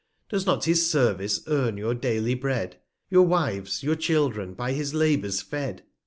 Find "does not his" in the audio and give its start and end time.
0.29-0.89